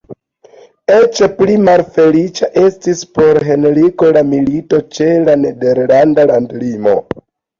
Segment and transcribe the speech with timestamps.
[0.93, 6.97] Eĉ pli malfeliĉa estis por Henriko la milito ĉe la nederlanda landlimo.